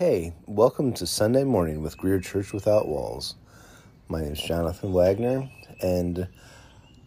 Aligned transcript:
Hey, 0.00 0.32
welcome 0.46 0.94
to 0.94 1.06
Sunday 1.06 1.44
morning 1.44 1.82
with 1.82 1.98
Greer 1.98 2.20
Church 2.20 2.54
Without 2.54 2.88
Walls. 2.88 3.34
My 4.08 4.22
name 4.22 4.32
is 4.32 4.40
Jonathan 4.40 4.94
Wagner, 4.94 5.50
and 5.82 6.26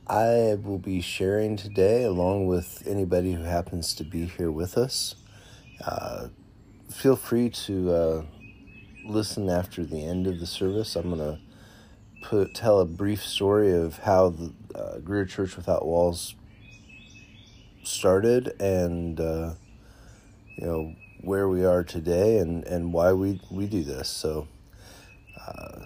I 0.06 0.60
will 0.62 0.78
be 0.78 1.02
sharing 1.02 1.58
today 1.58 2.04
along 2.04 2.46
with 2.46 2.84
anybody 2.86 3.34
who 3.34 3.42
happens 3.42 3.96
to 3.96 4.04
be 4.04 4.28
here 4.28 4.52
with 4.52 4.78
us. 4.78 5.16
Uh, 5.84 6.28
feel 6.92 7.16
free 7.16 7.50
to 7.66 7.92
uh, 7.92 8.24
listen 9.08 9.50
after 9.50 9.84
the 9.84 10.06
end 10.06 10.28
of 10.28 10.40
the 10.40 10.46
service. 10.46 10.96
I'm 10.96 11.10
going 11.10 11.18
to 11.18 11.40
put 12.22 12.54
tell 12.54 12.80
a 12.80 12.86
brief 12.86 13.26
story 13.26 13.74
of 13.74 13.98
how 13.98 14.30
the 14.30 14.54
uh, 14.76 15.00
Greer 15.00 15.26
Church 15.26 15.56
Without 15.58 15.84
Walls 15.84 16.36
started 17.82 18.54
and 18.62 19.20
uh, 19.20 19.54
you 20.58 20.68
know 20.68 20.96
where 21.24 21.48
we 21.48 21.64
are 21.66 21.84
today 21.84 22.38
and, 22.38 22.66
and 22.66 22.92
why 22.92 23.14
we, 23.14 23.40
we 23.50 23.66
do 23.66 23.82
this. 23.84 24.10
So, 24.10 24.48
uh, 25.40 25.80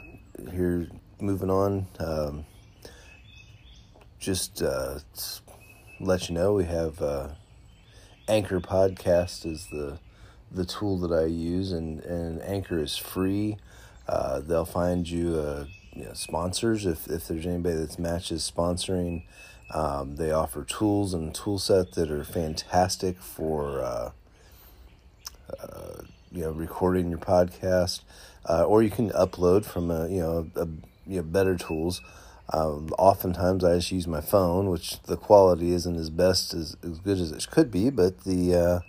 here, 0.52 0.88
moving 1.22 1.52
on, 1.52 1.86
um, 2.00 2.46
just 4.20 4.64
uh, 4.64 5.00
let 6.00 6.28
you 6.28 6.36
know 6.36 6.54
we 6.54 6.66
have 6.66 7.02
uh, 7.02 7.30
Anchor 8.28 8.60
Podcast 8.60 9.46
is 9.46 9.68
the 9.72 10.00
the 10.50 10.66
tool 10.66 10.98
that 11.00 11.12
I 11.12 11.26
use, 11.26 11.72
and, 11.74 12.00
and 12.02 12.42
Anchor 12.42 12.80
is 12.80 12.96
free. 12.96 13.58
Uh, 14.08 14.40
they'll 14.40 14.66
find 14.66 15.08
you, 15.08 15.36
uh, 15.36 15.66
you 15.94 16.06
know, 16.06 16.14
sponsors 16.14 16.86
if, 16.86 17.08
if 17.08 17.28
there's 17.28 17.46
anybody 17.46 17.76
that's 17.76 18.00
matches 18.00 18.50
sponsoring. 18.50 19.24
Um, 19.74 20.16
they 20.16 20.32
offer 20.32 20.64
tools 20.64 21.14
and 21.14 21.36
tool 21.36 21.60
set 21.60 21.92
that 21.94 22.10
are 22.10 22.24
fantastic 22.24 23.22
for 23.22 23.82
uh, 25.62 26.04
you 26.32 26.42
know 26.42 26.52
recording 26.52 27.10
your 27.10 27.20
podcast, 27.20 28.02
uh, 28.50 28.64
or 28.64 28.84
you 28.84 28.90
can 28.90 29.10
upload 29.12 29.66
from 29.66 29.92
a 29.92 30.08
you 30.08 30.20
know 30.20 30.50
a, 30.56 30.66
you 31.08 31.18
know 31.18 31.24
better 31.24 31.56
tools. 31.56 32.02
Um, 32.54 32.94
oftentimes, 32.98 33.64
I 33.64 33.76
just 33.76 33.92
use 33.92 34.08
my 34.08 34.22
phone, 34.22 34.70
which 34.70 35.02
the 35.04 35.18
quality 35.18 35.72
isn't 35.72 35.96
as 35.96 36.10
best 36.10 36.54
as 36.54 36.78
as 36.84 37.00
good 37.00 37.20
as 37.20 37.32
it 37.32 37.48
could 37.52 37.72
be, 37.72 37.90
but 37.90 38.24
the 38.24 38.56
uh, 38.56 38.80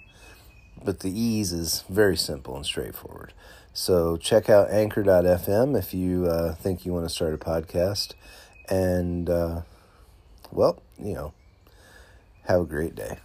but 0.84 1.01
the 1.01 1.11
ease 1.11 1.53
is 1.53 1.84
very 1.89 2.17
simple 2.17 2.56
and 2.56 2.64
straightforward. 2.64 3.33
So 3.73 4.17
check 4.17 4.48
out 4.51 4.70
Anchor.fm 4.70 5.79
if 5.79 5.95
you 5.95 6.27
uh, 6.27 6.55
think 6.55 6.84
you 6.84 6.92
want 6.92 7.05
to 7.06 7.14
start 7.14 7.34
a 7.34 7.39
podcast, 7.39 8.14
and 8.69 9.29
uh, 9.31 9.62
well, 10.51 10.83
you 10.98 11.14
know, 11.14 11.33
have 12.45 12.62
a 12.62 12.64
great 12.64 12.95
day. 12.95 13.19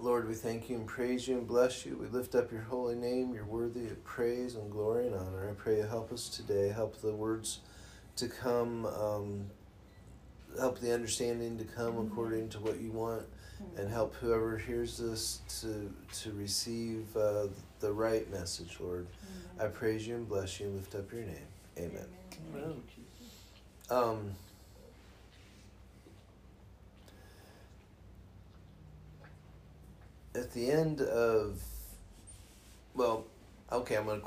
Lord, 0.00 0.28
we 0.28 0.34
thank 0.34 0.70
you 0.70 0.76
and 0.76 0.86
praise 0.86 1.26
you 1.26 1.38
and 1.38 1.46
bless 1.46 1.84
you. 1.84 1.96
We 1.96 2.06
lift 2.06 2.36
up 2.36 2.52
your 2.52 2.60
holy 2.62 2.94
name. 2.94 3.34
You're 3.34 3.44
worthy 3.44 3.86
of 3.86 4.04
praise 4.04 4.54
and 4.54 4.70
glory 4.70 5.06
and 5.06 5.16
honor. 5.16 5.50
I 5.50 5.54
pray 5.54 5.78
you 5.78 5.82
help 5.82 6.12
us 6.12 6.28
today. 6.28 6.68
Help 6.68 7.00
the 7.02 7.12
words 7.12 7.60
to 8.16 8.28
come, 8.28 8.86
um, 8.86 9.50
help 10.56 10.78
the 10.78 10.94
understanding 10.94 11.58
to 11.58 11.64
come 11.64 11.98
according 11.98 12.48
to 12.50 12.60
what 12.60 12.80
you 12.80 12.92
want, 12.92 13.24
and 13.76 13.90
help 13.90 14.14
whoever 14.14 14.56
hears 14.56 14.98
this 14.98 15.40
to 15.60 15.92
to 16.20 16.32
receive 16.32 17.04
uh, 17.16 17.48
the 17.80 17.92
right 17.92 18.30
message, 18.30 18.76
Lord. 18.78 19.08
I 19.60 19.66
praise 19.66 20.06
you 20.06 20.14
and 20.14 20.28
bless 20.28 20.60
you 20.60 20.66
and 20.66 20.76
lift 20.76 20.94
up 20.94 21.10
your 21.12 21.22
name. 21.22 21.48
Amen. 21.76 22.06
Amen. 22.54 22.82
Um, 23.90 24.30
at 30.34 30.52
the 30.52 30.70
end 30.70 31.00
of, 31.00 31.60
well, 32.94 33.24
okay, 33.72 33.96
I'm 33.96 34.06
going 34.06 34.20
to 34.20 34.26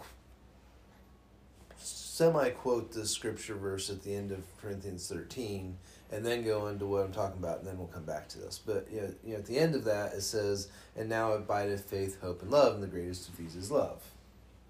semi 1.77 2.49
quote 2.49 2.91
the 2.91 3.05
scripture 3.05 3.55
verse 3.55 3.89
at 3.89 4.03
the 4.03 4.13
end 4.13 4.31
of 4.31 4.43
Corinthians 4.61 5.07
13 5.07 5.77
and 6.11 6.25
then 6.25 6.43
go 6.43 6.67
into 6.67 6.85
what 6.85 7.05
I'm 7.05 7.13
talking 7.13 7.39
about, 7.39 7.59
and 7.59 7.67
then 7.67 7.77
we'll 7.77 7.87
come 7.87 8.03
back 8.03 8.27
to 8.29 8.39
this. 8.39 8.59
But 8.63 8.87
you 8.91 9.01
know, 9.01 9.13
you 9.25 9.33
know, 9.33 9.39
at 9.39 9.45
the 9.45 9.57
end 9.57 9.75
of 9.75 9.85
that, 9.85 10.13
it 10.13 10.21
says, 10.21 10.67
And 10.95 11.07
now 11.07 11.31
abideth 11.31 11.85
faith, 11.85 12.19
hope, 12.19 12.41
and 12.41 12.51
love, 12.51 12.75
and 12.75 12.83
the 12.83 12.87
greatest 12.87 13.29
of 13.29 13.37
these 13.37 13.55
is 13.55 13.71
love. 13.71 14.03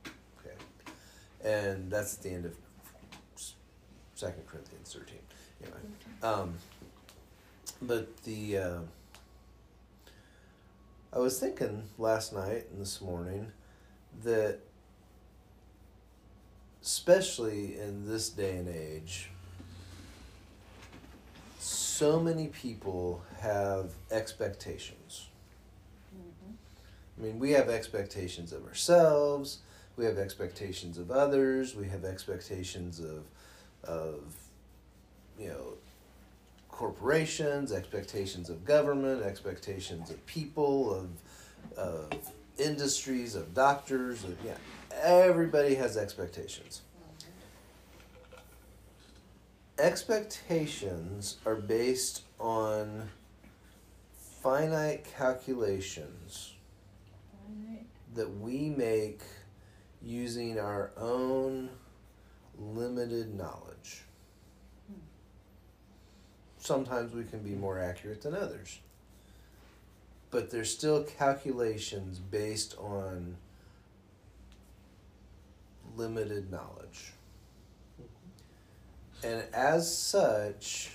Okay. 0.06 0.56
And 1.44 1.91
that's 1.91 2.16
at 2.16 2.24
the 2.24 2.30
end 2.30 2.46
of 2.46 2.56
Second 4.14 4.46
Corinthians 4.46 4.94
13. 4.94 5.16
Anyway. 5.64 5.80
Um, 6.22 6.53
but 7.81 8.24
the. 8.24 8.58
Uh, 8.58 8.80
I 11.13 11.19
was 11.19 11.39
thinking 11.39 11.83
last 11.97 12.31
night 12.31 12.67
and 12.72 12.79
this 12.79 13.01
morning 13.01 13.51
that, 14.23 14.59
especially 16.81 17.77
in 17.77 18.07
this 18.07 18.29
day 18.29 18.55
and 18.57 18.69
age, 18.69 19.29
so 21.59 22.19
many 22.19 22.47
people 22.47 23.23
have 23.41 23.91
expectations. 24.09 25.27
Mm-hmm. 26.16 26.53
I 27.19 27.25
mean, 27.25 27.39
we 27.39 27.51
have 27.51 27.67
expectations 27.67 28.53
of 28.53 28.66
ourselves, 28.66 29.59
we 29.97 30.05
have 30.05 30.17
expectations 30.17 30.97
of 30.97 31.11
others, 31.11 31.75
we 31.75 31.89
have 31.89 32.05
expectations 32.05 33.01
of, 33.01 33.25
of 33.83 34.33
you 35.38 35.49
know, 35.49 35.73
corporations, 36.81 37.72
expectations 37.72 38.50
of 38.50 38.66
government, 38.66 39.22
expectations 39.22 40.09
of 40.09 40.25
people, 40.25 40.92
of, 40.96 41.78
of 41.78 42.09
industries, 42.58 43.36
of 43.36 43.53
doctors, 43.53 44.24
of, 44.24 44.36
yeah, 44.44 44.58
everybody 45.03 45.75
has 45.75 45.96
expectations. 45.96 46.81
Expectations 49.78 51.38
are 51.46 51.53
based 51.53 52.24
on 52.40 53.08
finite 54.41 55.06
calculations 55.16 56.56
that 58.16 58.40
we 58.40 58.70
make 58.70 59.22
using 60.02 60.59
our 60.59 60.90
own 60.97 61.70
limited 62.58 63.36
knowledge 63.36 64.03
sometimes 66.61 67.13
we 67.13 67.23
can 67.23 67.39
be 67.39 67.55
more 67.55 67.79
accurate 67.79 68.22
than 68.22 68.35
others. 68.35 68.79
But 70.29 70.49
there's 70.49 70.72
still 70.72 71.03
calculations 71.03 72.19
based 72.19 72.77
on 72.77 73.35
limited 75.97 76.49
knowledge. 76.49 77.11
Mm-hmm. 78.01 79.27
And 79.27 79.53
as 79.53 79.94
such, 79.94 80.91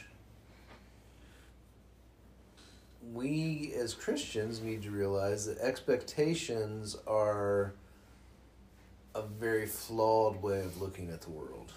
we 3.13 3.75
as 3.79 3.93
Christians 3.93 4.63
need 4.63 4.83
to 4.85 4.91
realize 4.91 5.47
that 5.47 5.59
expectations 5.59 6.97
are 7.07 7.75
a 9.15 9.23
very 9.23 9.67
flawed 9.67 10.41
way 10.43 10.61
of 10.61 10.81
looking 10.81 11.11
at 11.11 11.23
the 11.23 11.31
world. 11.31 11.73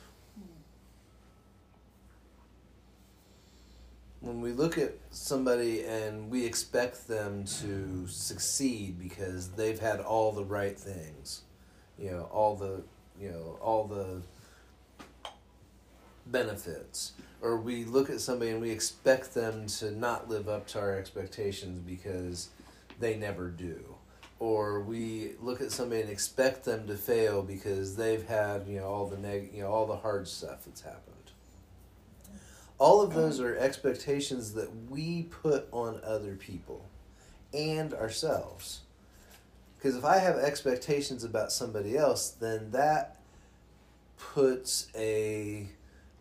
When 4.30 4.42
we 4.42 4.52
look 4.52 4.78
at 4.78 4.94
somebody 5.10 5.84
and 5.86 6.30
we 6.30 6.46
expect 6.46 7.08
them 7.08 7.44
to 7.46 8.06
succeed 8.08 9.00
because 9.00 9.50
they've 9.50 9.80
had 9.80 10.00
all 10.00 10.32
the 10.32 10.46
right 10.46 10.80
things, 10.80 11.42
you 11.98 12.12
know, 12.12 12.30
all 12.32 12.56
the, 12.56 12.84
you 13.20 13.32
know, 13.32 13.58
all 13.60 13.88
the 13.88 14.22
benefits, 16.28 17.14
or 17.42 17.58
we 17.58 17.86
look 17.86 18.12
at 18.12 18.22
somebody 18.22 18.52
and 18.52 18.62
we 18.62 18.70
expect 18.70 19.34
them 19.34 19.66
to 19.66 19.90
not 19.90 20.30
live 20.30 20.48
up 20.48 20.68
to 20.68 20.80
our 20.80 20.96
expectations 20.96 21.80
because 21.80 22.50
they 23.00 23.16
never 23.16 23.50
do. 23.50 23.84
Or 24.38 24.82
we 24.82 25.32
look 25.42 25.60
at 25.60 25.72
somebody 25.72 26.02
and 26.02 26.10
expect 26.12 26.66
them 26.66 26.86
to 26.86 26.96
fail 26.96 27.42
because 27.42 27.96
they've 27.96 28.26
had, 28.28 28.68
you 28.68 28.80
know, 28.80 28.86
all 28.86 29.08
the 29.08 29.18
neg- 29.18 29.50
you 29.56 29.64
know, 29.64 29.70
all 29.70 29.88
the 29.88 29.98
hard 29.98 30.28
stuff 30.28 30.66
that's 30.66 30.82
happened 30.82 31.19
all 32.80 33.02
of 33.02 33.14
those 33.14 33.42
are 33.42 33.58
expectations 33.58 34.54
that 34.54 34.70
we 34.90 35.24
put 35.24 35.68
on 35.72 36.00
other 36.04 36.36
people 36.36 36.86
and 37.54 37.94
ourselves. 37.94 38.80
Because 39.78 39.98
if 39.98 40.06
I 40.06 40.18
have 40.18 40.38
expectations 40.38 41.24
about 41.26 41.52
somebody 41.52 41.98
else, 41.98 42.30
then 42.32 42.72
that 42.72 43.18
puts 44.18 44.88
a 44.96 45.68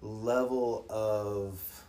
level 0.03 0.85
of 0.91 1.85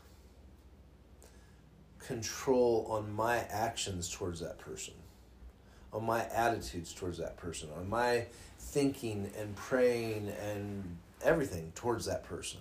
control 1.99 2.87
on 2.89 3.11
my 3.11 3.37
actions 3.49 4.09
towards 4.09 4.39
that 4.39 4.59
person, 4.59 4.93
on 5.93 6.05
my 6.05 6.25
attitudes 6.27 6.93
towards 6.93 7.17
that 7.17 7.37
person, 7.37 7.69
on 7.75 7.89
my 7.89 8.25
thinking 8.59 9.31
and 9.37 9.55
praying 9.55 10.31
and 10.43 10.97
everything 11.23 11.71
towards 11.75 12.05
that 12.05 12.23
person 12.23 12.59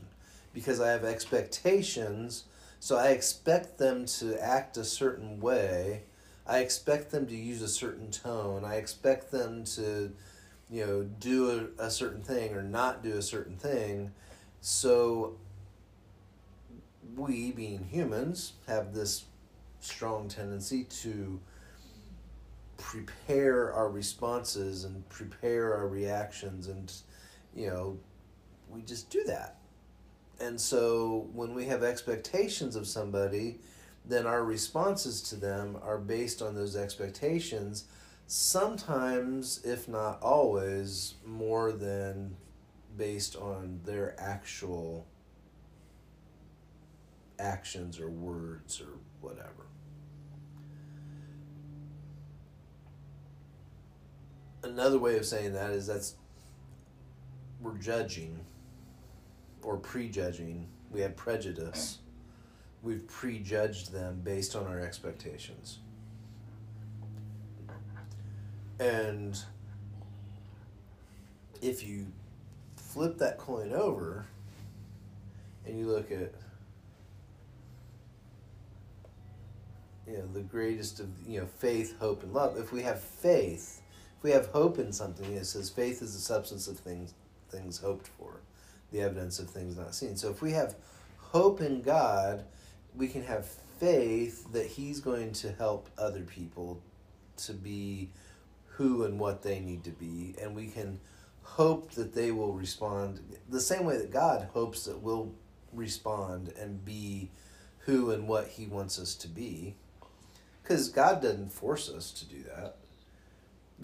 because 0.59 0.81
I 0.81 0.89
have 0.91 1.05
expectations 1.05 2.45
So 2.81 2.97
I 2.97 3.09
expect 3.09 3.79
them 3.79 4.07
to 4.07 4.41
act 4.43 4.77
a 4.77 4.85
certain 4.85 5.41
way. 5.41 6.05
I 6.47 6.59
expect 6.61 7.11
them 7.11 7.27
to 7.27 7.35
use 7.37 7.61
a 7.63 7.69
certain 7.69 8.11
tone. 8.11 8.65
I 8.65 8.77
expect 8.77 9.33
them 9.33 9.65
to, 9.77 10.13
you 10.71 10.87
know, 10.87 11.03
do 11.03 11.71
a, 11.79 11.87
a 11.87 11.91
certain 11.91 12.23
thing 12.23 12.55
or 12.55 12.63
not 12.63 13.03
do 13.03 13.17
a 13.17 13.23
certain 13.23 13.57
thing. 13.57 14.13
So 14.61 15.39
we, 17.17 17.53
being 17.53 17.85
humans, 17.85 18.53
have 18.67 18.95
this 18.95 19.25
strong 19.81 20.29
tendency 20.29 20.85
to 20.85 21.41
prepare 22.77 23.73
our 23.73 23.91
responses 23.91 24.85
and 24.85 25.09
prepare 25.09 25.75
our 25.75 25.89
reactions 25.89 26.69
and 26.69 26.93
you 27.55 27.67
know 27.69 27.99
we 28.71 28.83
just 28.83 29.11
do 29.11 29.25
that 29.25 29.58
and 30.41 30.61
so 30.61 31.29
when 31.33 31.55
we 31.55 31.67
have 31.67 31.83
expectations 31.83 32.77
of 32.77 32.87
somebody 32.87 33.59
then 34.05 34.27
our 34.27 34.45
responses 34.45 35.21
to 35.21 35.37
them 35.37 35.77
are 35.83 35.99
based 35.99 36.41
on 36.41 36.55
those 36.55 36.77
expectations 36.77 37.85
sometimes 38.27 39.65
if 39.65 39.89
not 39.89 40.23
always 40.23 41.15
more 41.25 41.73
than 41.73 42.37
based 42.97 43.37
on 43.37 43.81
their 43.85 44.15
actual 44.19 45.07
actions 47.39 48.01
or 48.01 48.11
words 48.11 48.81
or 48.81 48.99
whatever. 49.21 49.67
Another 54.63 54.99
way 54.99 55.17
of 55.17 55.25
saying 55.25 55.55
that 55.55 55.71
is 55.71 55.87
that's 55.87 56.17
we're 57.61 57.79
judging 57.79 58.45
or 59.69 59.77
prejudging. 59.77 60.67
We 60.91 61.03
have 61.03 61.15
prejudice. 61.15 61.99
We've 62.83 63.07
prejudged 63.07 63.93
them 63.93 64.23
based 64.25 64.57
on 64.57 64.67
our 64.67 64.81
expectations. 64.81 65.81
And 68.81 69.39
if 71.61 71.87
you 71.87 72.07
flip 72.77 73.19
that 73.19 73.37
coin 73.37 73.75
over 73.75 74.25
and 75.67 75.79
you 75.79 75.87
look 75.87 76.11
at 76.11 76.33
you 80.07 80.17
know 80.17 80.27
the 80.33 80.41
greatest 80.41 81.01
of 81.01 81.09
you 81.27 81.41
know 81.41 81.47
faith 81.59 81.99
hope 81.99 82.23
and 82.23 82.33
love 82.33 82.57
if 82.57 82.73
we 82.73 82.81
have 82.83 83.01
faith 83.01 83.83
if 84.19 84.25
we 84.25 84.31
have 84.33 84.47
hope 84.47 84.79
in 84.79 84.93
something, 84.93 85.33
it 85.35 85.45
says 85.45 85.71
faith 85.71 86.03
is 86.03 86.15
the 86.15 86.21
substance 86.21 86.67
of 86.67 86.79
things 86.79 87.15
things 87.51 87.79
hoped 87.79 88.09
for, 88.09 88.41
the 88.93 89.01
evidence 89.01 89.39
of 89.39 89.51
things 89.51 89.77
not 89.77 89.95
seen. 89.95 90.17
So 90.17 90.31
if 90.31 90.43
we 90.43 90.53
have 90.53 90.75
hope 91.19 91.61
in 91.61 91.83
God, 91.83 92.45
we 92.95 93.09
can 93.09 93.23
have 93.25 93.47
faith 93.79 94.51
that 94.53 94.67
He's 94.67 95.01
going 95.01 95.33
to 95.35 95.53
help 95.53 95.89
other 95.99 96.23
people 96.23 96.81
to 97.39 97.53
be 97.53 98.11
who 98.67 99.05
and 99.05 99.19
what 99.19 99.43
they 99.43 99.61
need 99.61 99.85
to 99.85 99.91
be, 99.91 100.35
and 100.41 100.55
we 100.55 100.69
can 100.69 101.01
hope 101.43 101.93
that 101.93 102.15
they 102.15 102.31
will 102.31 102.53
respond 102.53 103.21
the 103.49 103.61
same 103.61 103.85
way 103.85 103.97
that 103.97 104.13
God 104.13 104.49
hopes 104.53 104.85
that 104.85 105.03
we'll 105.03 105.33
respond 105.73 106.53
and 106.59 106.85
be 106.85 107.31
who 107.81 108.11
and 108.11 108.29
what 108.29 108.49
He 108.49 108.67
wants 108.67 108.99
us 108.99 109.15
to 109.17 109.29
be. 109.29 109.75
Because 110.63 110.91
God 110.91 111.23
doesn't 111.23 111.51
force 111.51 111.89
us 111.89 112.11
to 112.13 112.27
do 112.27 112.43
that. 112.55 112.77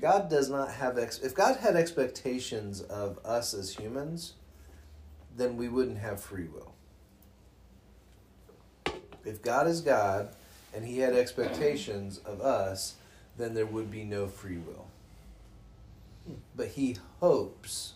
God 0.00 0.28
does 0.28 0.50
not 0.50 0.70
have 0.70 0.98
ex- 0.98 1.20
if 1.20 1.34
God 1.34 1.56
had 1.56 1.76
expectations 1.76 2.82
of 2.82 3.18
us 3.24 3.54
as 3.54 3.74
humans, 3.74 4.34
then 5.36 5.56
we 5.56 5.69
wouldn't 5.69 5.98
have 5.98 6.20
free 6.20 6.46
will. 6.46 6.75
If 9.25 9.42
God 9.42 9.66
is 9.66 9.81
God 9.81 10.34
and 10.75 10.84
he 10.84 10.98
had 10.98 11.14
expectations 11.14 12.19
of 12.19 12.40
us, 12.40 12.94
then 13.36 13.54
there 13.54 13.66
would 13.66 13.90
be 13.90 14.04
no 14.04 14.26
free 14.26 14.58
will. 14.58 14.86
But 16.56 16.69
he 16.69 16.96
hopes 17.20 17.94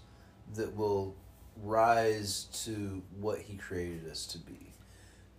that 0.55 0.75
we'll 0.75 1.15
rise 1.63 2.47
to 2.65 3.03
what 3.21 3.41
he 3.41 3.57
created 3.57 4.09
us 4.11 4.27
to 4.27 4.39
be. 4.39 4.73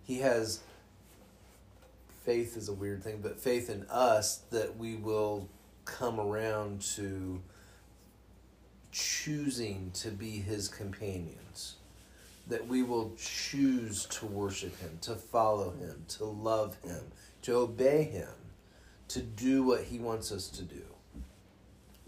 He 0.04 0.18
has 0.18 0.60
faith 2.24 2.56
is 2.56 2.68
a 2.68 2.72
weird 2.72 3.02
thing, 3.02 3.20
but 3.22 3.40
faith 3.40 3.70
in 3.70 3.86
us 3.90 4.38
that 4.50 4.76
we 4.76 4.94
will 4.94 5.48
come 5.84 6.20
around 6.20 6.80
to 6.80 7.40
choosing 8.92 9.90
to 9.94 10.10
be 10.10 10.38
his 10.38 10.68
companions. 10.68 11.76
That 12.50 12.66
we 12.66 12.82
will 12.82 13.14
choose 13.16 14.06
to 14.06 14.26
worship 14.26 14.78
him, 14.80 14.98
to 15.02 15.14
follow 15.14 15.70
him, 15.70 16.04
to 16.08 16.24
love 16.24 16.76
him, 16.82 17.00
to 17.42 17.56
obey 17.56 18.02
him, 18.02 18.28
to 19.08 19.22
do 19.22 19.62
what 19.62 19.84
he 19.84 19.98
wants 19.98 20.30
us 20.30 20.48
to 20.50 20.62
do 20.62 20.82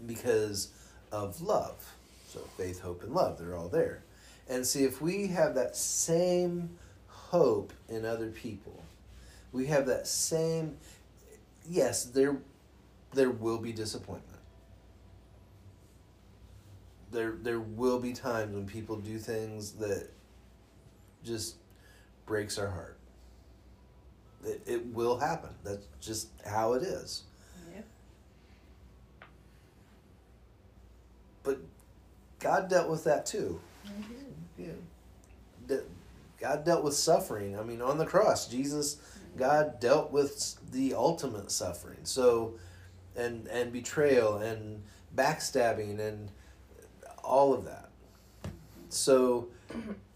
because 0.05 0.69
of 1.11 1.41
love. 1.41 1.93
So, 2.27 2.39
faith, 2.57 2.81
hope, 2.81 3.03
and 3.03 3.13
love, 3.13 3.37
they're 3.37 3.55
all 3.55 3.69
there. 3.69 4.03
And 4.49 4.65
see, 4.65 4.83
if 4.83 5.01
we 5.01 5.27
have 5.27 5.55
that 5.55 5.75
same 5.75 6.69
hope 7.07 7.71
in 7.89 8.05
other 8.05 8.29
people, 8.29 8.83
we 9.51 9.67
have 9.67 9.85
that 9.85 10.07
same, 10.07 10.77
yes, 11.69 12.05
there 12.05 12.37
there 13.13 13.29
will 13.29 13.59
be 13.59 13.71
disappointment. 13.71 14.39
There 17.11 17.35
there 17.41 17.59
will 17.59 17.99
be 17.99 18.13
times 18.13 18.55
when 18.55 18.65
people 18.65 18.97
do 18.97 19.19
things 19.19 19.73
that 19.73 20.09
just 21.23 21.55
breaks 22.25 22.57
our 22.57 22.69
heart. 22.69 22.97
It 24.45 24.61
it 24.65 24.85
will 24.87 25.17
happen. 25.17 25.51
That's 25.63 25.85
just 26.01 26.29
how 26.45 26.73
it 26.73 26.83
is. 26.83 27.23
Yeah. 27.73 27.81
But 31.43 31.59
God 32.39 32.69
dealt 32.69 32.89
with 32.89 33.03
that 33.05 33.25
too. 33.25 33.59
Mm-hmm. 33.85 34.63
Yeah. 35.67 35.77
God 36.39 36.65
dealt 36.65 36.83
with 36.83 36.93
suffering. 36.93 37.57
I 37.57 37.63
mean, 37.63 37.81
on 37.81 37.97
the 37.97 38.05
cross, 38.05 38.47
Jesus, 38.49 38.97
God 39.37 39.79
dealt 39.79 40.11
with 40.11 40.55
the 40.71 40.93
ultimate 40.93 41.51
suffering. 41.51 41.99
So 42.03 42.55
and 43.15 43.47
and 43.47 43.71
betrayal 43.71 44.37
and 44.37 44.81
backstabbing 45.15 45.99
and 45.99 46.31
all 47.23 47.53
of 47.53 47.65
that. 47.65 47.89
So 48.89 49.47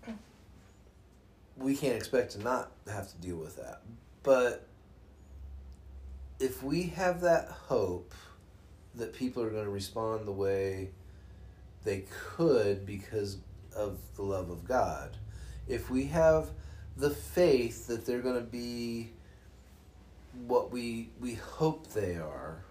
we 1.57 1.75
can't 1.75 1.95
expect 1.95 2.31
to 2.31 2.43
not 2.43 2.71
have 2.91 3.09
to 3.09 3.17
deal 3.17 3.37
with 3.37 3.55
that. 3.57 3.81
But 4.23 4.67
if 6.39 6.61
we 6.63 6.83
have 6.83 7.21
that 7.21 7.49
hope 7.49 8.13
that 8.95 9.13
people 9.13 9.43
are 9.43 9.49
going 9.49 9.65
to 9.65 9.71
respond 9.71 10.27
the 10.27 10.31
way 10.31 10.89
they 11.83 12.05
could 12.35 12.85
because 12.85 13.37
of 13.75 13.97
the 14.15 14.23
love 14.23 14.49
of 14.49 14.67
God, 14.67 15.17
if 15.67 15.89
we 15.89 16.05
have 16.05 16.49
the 16.95 17.09
faith 17.09 17.87
that 17.87 18.05
they're 18.05 18.21
going 18.21 18.35
to 18.35 18.41
be 18.41 19.11
what 20.45 20.71
we 20.71 21.09
we 21.19 21.33
hope 21.35 21.87
they 21.93 22.15
are, 22.15 22.63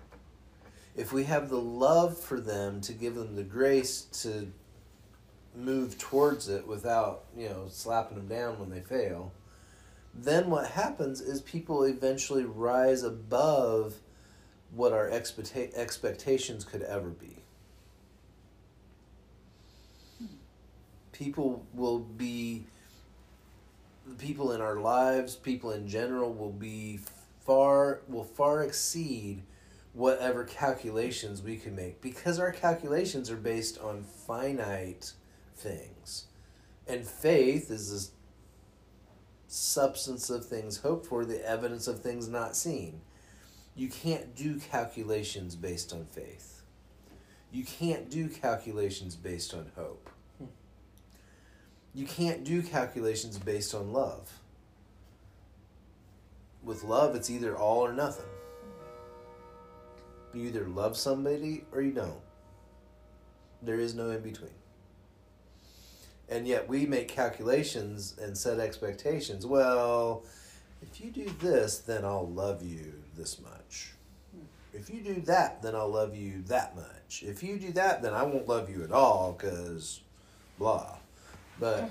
if 0.94 1.12
we 1.12 1.24
have 1.24 1.48
the 1.48 1.60
love 1.60 2.18
for 2.18 2.40
them 2.40 2.80
to 2.82 2.92
give 2.92 3.14
them 3.14 3.36
the 3.36 3.42
grace 3.42 4.02
to 4.22 4.52
move 5.56 5.98
towards 5.98 6.48
it 6.48 6.66
without, 6.66 7.24
you 7.36 7.48
know, 7.48 7.66
slapping 7.68 8.16
them 8.16 8.28
down 8.28 8.58
when 8.58 8.70
they 8.70 8.80
fail, 8.80 9.32
then 10.14 10.50
what 10.50 10.70
happens 10.70 11.20
is 11.20 11.40
people 11.40 11.84
eventually 11.84 12.44
rise 12.44 13.02
above 13.02 13.94
what 14.70 14.92
our 14.92 15.08
expecta- 15.08 15.72
expectations 15.74 16.64
could 16.64 16.82
ever 16.82 17.08
be. 17.08 17.36
People 21.12 21.64
will 21.72 21.98
be, 21.98 22.64
the 24.06 24.14
people 24.14 24.52
in 24.52 24.60
our 24.60 24.76
lives, 24.76 25.34
people 25.34 25.70
in 25.70 25.88
general 25.88 26.32
will 26.32 26.52
be 26.52 27.00
far, 27.44 28.00
will 28.08 28.24
far 28.24 28.62
exceed 28.62 29.42
whatever 29.94 30.44
calculations 30.44 31.40
we 31.40 31.56
can 31.56 31.74
make 31.74 32.02
because 32.02 32.38
our 32.38 32.52
calculations 32.52 33.30
are 33.30 33.36
based 33.36 33.78
on 33.80 34.02
finite 34.02 35.12
things. 35.56 36.26
And 36.86 37.06
faith 37.06 37.70
is 37.70 37.90
the 37.90 38.12
substance 39.48 40.30
of 40.30 40.44
things 40.44 40.78
hoped 40.78 41.06
for, 41.06 41.24
the 41.24 41.44
evidence 41.48 41.88
of 41.88 42.00
things 42.00 42.28
not 42.28 42.56
seen. 42.56 43.00
You 43.74 43.88
can't 43.88 44.34
do 44.34 44.58
calculations 44.58 45.56
based 45.56 45.92
on 45.92 46.06
faith. 46.06 46.62
You 47.52 47.64
can't 47.64 48.10
do 48.10 48.28
calculations 48.28 49.16
based 49.16 49.54
on 49.54 49.70
hope. 49.76 50.10
You 51.94 52.06
can't 52.06 52.44
do 52.44 52.62
calculations 52.62 53.38
based 53.38 53.74
on 53.74 53.92
love. 53.92 54.30
With 56.62 56.84
love, 56.84 57.14
it's 57.14 57.30
either 57.30 57.56
all 57.56 57.78
or 57.78 57.92
nothing. 57.92 58.26
You 60.34 60.42
either 60.42 60.68
love 60.68 60.96
somebody 60.96 61.64
or 61.72 61.80
you 61.80 61.92
don't. 61.92 62.20
There 63.62 63.80
is 63.80 63.94
no 63.94 64.10
in 64.10 64.20
between. 64.20 64.50
And 66.28 66.46
yet 66.46 66.68
we 66.68 66.86
make 66.86 67.08
calculations 67.08 68.16
and 68.20 68.36
set 68.36 68.58
expectations. 68.58 69.46
Well, 69.46 70.24
if 70.82 71.00
you 71.00 71.10
do 71.10 71.30
this, 71.40 71.78
then 71.78 72.04
I'll 72.04 72.28
love 72.28 72.62
you 72.62 72.94
this 73.16 73.40
much. 73.40 73.92
If 74.72 74.90
you 74.90 75.00
do 75.00 75.20
that, 75.22 75.62
then 75.62 75.74
I'll 75.74 75.90
love 75.90 76.14
you 76.14 76.42
that 76.48 76.76
much. 76.76 77.22
If 77.22 77.42
you 77.42 77.58
do 77.58 77.72
that, 77.72 78.02
then 78.02 78.12
I 78.12 78.24
won't 78.24 78.48
love 78.48 78.68
you 78.68 78.82
at 78.82 78.92
all 78.92 79.36
because 79.38 80.00
blah. 80.58 80.96
But 81.58 81.90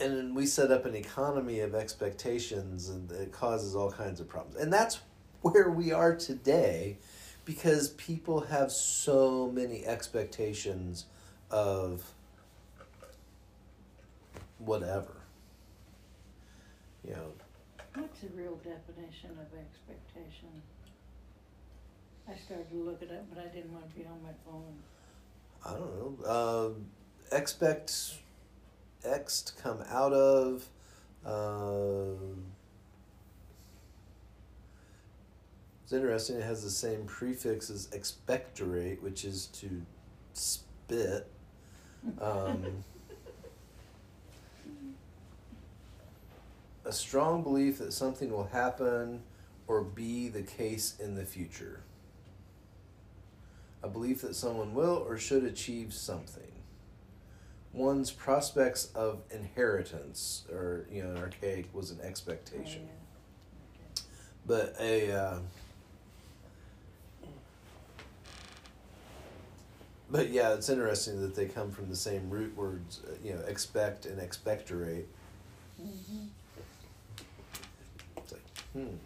and 0.00 0.34
we 0.36 0.46
set 0.46 0.70
up 0.70 0.84
an 0.84 0.94
economy 0.94 1.60
of 1.60 1.74
expectations 1.74 2.88
and 2.88 3.10
it 3.10 3.32
causes 3.32 3.74
all 3.74 3.90
kinds 3.90 4.20
of 4.20 4.28
problems. 4.28 4.56
And 4.56 4.72
that's 4.72 5.00
where 5.42 5.70
we 5.70 5.92
are 5.92 6.14
today 6.14 6.98
because 7.44 7.90
people 7.90 8.40
have 8.40 8.70
so 8.70 9.50
many 9.50 9.84
expectations 9.86 11.06
of 11.50 12.04
whatever. 14.58 15.14
You 17.06 17.14
know, 17.14 17.32
What's 17.94 18.20
the 18.20 18.28
real 18.36 18.56
definition 18.56 19.30
of 19.30 19.58
expectation? 19.58 20.48
I 22.28 22.36
started 22.36 22.68
to 22.70 22.76
look 22.76 23.02
it 23.02 23.10
up, 23.10 23.24
but 23.32 23.42
I 23.42 23.48
didn't 23.48 23.72
want 23.72 23.88
to 23.88 23.96
be 23.96 24.04
on 24.04 24.22
my 24.22 24.30
phone. 24.44 24.76
I 25.64 25.72
don't 25.72 26.22
know. 26.22 26.30
Um, 26.30 26.86
expect 27.32 28.18
X 29.04 29.42
to 29.42 29.62
come 29.62 29.82
out 29.88 30.12
of. 30.12 30.68
Um, 31.24 32.44
it's 35.82 35.92
interesting. 35.92 36.36
It 36.36 36.44
has 36.44 36.62
the 36.62 36.70
same 36.70 37.04
prefix 37.04 37.70
as 37.70 37.88
expectorate, 37.92 39.02
which 39.02 39.24
is 39.24 39.46
to 39.46 39.82
spit. 40.34 41.26
Um, 42.20 42.84
a 46.84 46.92
strong 46.92 47.42
belief 47.42 47.78
that 47.78 47.92
something 47.92 48.30
will 48.30 48.46
happen 48.46 49.22
or 49.66 49.82
be 49.82 50.28
the 50.28 50.42
case 50.42 50.96
in 50.98 51.14
the 51.14 51.24
future. 51.24 51.80
A 53.82 53.88
belief 53.88 54.22
that 54.22 54.34
someone 54.34 54.74
will 54.74 55.04
or 55.06 55.18
should 55.18 55.44
achieve 55.44 55.92
something. 55.92 56.42
One's 57.72 58.10
prospects 58.10 58.90
of 58.94 59.20
inheritance, 59.30 60.44
or, 60.50 60.86
you 60.90 61.02
know, 61.02 61.10
in 61.10 61.18
archaic, 61.18 61.68
was 61.74 61.90
an 61.90 62.00
expectation. 62.00 62.88
Oh, 62.88 64.02
But 64.46 64.74
a. 64.80 65.12
Uh, 65.12 65.38
but 70.10 70.30
yeah, 70.30 70.54
it's 70.54 70.68
interesting 70.68 71.20
that 71.20 71.34
they 71.34 71.46
come 71.46 71.70
from 71.70 71.88
the 71.88 71.96
same 71.96 72.28
root 72.30 72.56
words, 72.56 73.00
uh, 73.06 73.12
you 73.22 73.34
know, 73.34 73.40
expect 73.40 74.06
and 74.06 74.20
expectorate. 74.20 75.08
yeah. 75.78 75.86
Mhm. 75.86 76.28
It's 78.16 78.32
like, 78.32 78.42
hmm. 78.72 78.96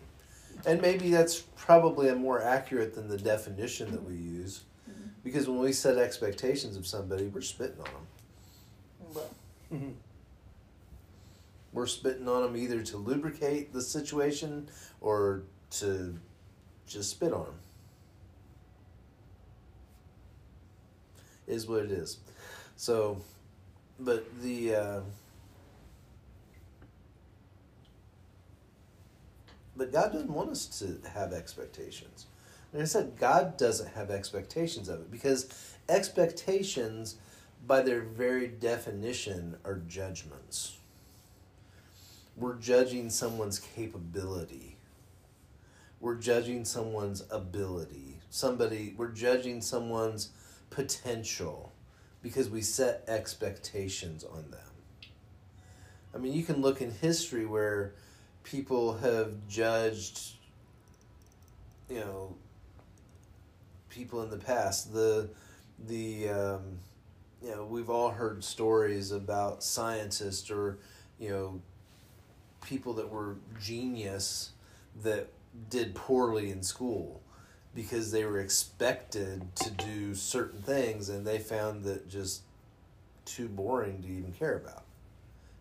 And 0.67 0.81
maybe 0.81 1.11
that's 1.11 1.41
probably 1.57 2.09
a 2.09 2.15
more 2.15 2.41
accurate 2.43 2.95
than 2.95 3.09
the 3.09 3.19
definition 3.19 3.91
that 3.93 4.03
we 4.05 4.15
use. 4.15 4.63
Mhm. 4.89 5.11
Because 5.25 5.49
when 5.49 5.59
we 5.59 5.73
set 5.73 5.99
expectations 5.99 6.77
of 6.77 6.87
somebody, 6.87 7.27
we're 7.29 7.41
spitting 7.41 7.79
on 7.81 7.85
them. 7.85 8.07
Well, 9.15 9.31
We're 11.73 11.87
spitting 11.87 12.29
on 12.29 12.43
them 12.43 12.55
either 12.57 12.83
to 12.83 12.99
lubricate 12.99 13.73
the 13.73 13.81
situation 13.81 14.69
or 15.01 15.45
to 15.71 16.19
just 16.87 17.11
spit 17.13 17.33
on 17.33 17.47
them. 17.47 17.59
Is 21.47 21.67
what 21.67 21.85
it 21.85 21.91
is. 21.91 22.19
So, 22.77 23.21
but 23.99 24.25
the. 24.41 24.75
Uh, 24.75 25.01
but 29.77 29.93
God 29.93 30.13
doesn't 30.13 30.33
want 30.33 30.51
us 30.51 30.67
to 30.81 30.99
have 31.11 31.33
expectations. 31.33 32.27
Like 32.73 32.83
I 32.83 32.87
said, 32.87 33.17
God 33.19 33.57
doesn't 33.57 33.95
have 33.95 34.11
expectations 34.11 34.89
of 34.89 35.01
it 35.01 35.11
because 35.11 35.49
expectations, 35.89 37.17
by 37.67 37.83
their 37.83 38.01
very 38.01 38.49
definition, 38.49 39.57
are 39.65 39.83
judgments. 39.89 40.79
We're 42.37 42.55
judging 42.55 43.11
someone's 43.11 43.59
capability. 43.59 44.77
We're 46.01 46.17
judging 46.17 46.65
someone's 46.65 47.25
ability. 47.31 48.19
Somebody, 48.31 48.95
we're 48.97 49.13
judging 49.13 49.61
someone's 49.61 50.31
potential 50.73 51.73
because 52.23 52.49
we 52.49 52.63
set 52.63 53.05
expectations 53.07 54.25
on 54.25 54.51
them. 54.51 54.61
I 56.15 56.19
mean, 56.19 56.33
you 56.33 56.43
can 56.43 56.61
look 56.61 56.81
in 56.81 56.91
history 56.91 57.47
where 57.47 57.95
people 58.45 58.99
have 58.99 59.33
judged, 59.49 60.33
you 61.89 62.01
know, 62.01 62.37
people 63.89 64.23
in 64.23 64.31
the 64.31 64.37
past. 64.37 64.93
The, 64.93 65.31
the, 65.87 66.29
um, 66.29 66.79
you 67.43 67.51
know, 67.51 67.65
we've 67.65 67.91
all 67.91 68.11
heard 68.11 68.45
stories 68.45 69.11
about 69.11 69.63
scientists 69.63 70.51
or, 70.51 70.79
you 71.19 71.31
know, 71.31 71.61
people 72.65 72.93
that 72.95 73.11
were 73.11 73.37
genius 73.61 74.53
that 75.03 75.29
did 75.71 75.95
poorly 75.95 76.51
in 76.51 76.63
school 76.63 77.22
because 77.75 78.11
they 78.13 78.25
were 78.25 78.39
expected 78.39 79.43
to 79.57 79.71
do 79.71 80.15
certain 80.15 80.61
things 80.61 81.09
and 81.09 81.27
they 81.27 81.39
found 81.39 81.85
that 81.85 82.09
just 82.09 82.43
too 83.25 83.49
boring 83.49 84.03
to 84.03 84.09
even 84.09 84.33
care 84.33 84.57
about 84.57 84.85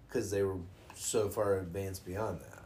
because 0.07 0.29
they 0.29 0.43
were 0.43 0.57
so 0.95 1.29
far 1.29 1.59
advanced 1.59 2.05
beyond 2.05 2.39
that. 2.41 2.63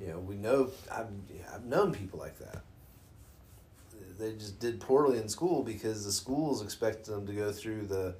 You 0.00 0.08
know, 0.08 0.18
we 0.18 0.36
know 0.36 0.70
I've 0.92 1.08
I've 1.52 1.64
known 1.64 1.92
people 1.92 2.18
like 2.18 2.38
that. 2.38 2.62
They 4.18 4.32
just 4.32 4.60
did 4.60 4.80
poorly 4.80 5.18
in 5.18 5.28
school 5.28 5.62
because 5.62 6.04
the 6.04 6.12
schools 6.12 6.62
expected 6.62 7.12
them 7.12 7.26
to 7.26 7.32
go 7.32 7.50
through 7.52 7.86
the, 7.86 8.14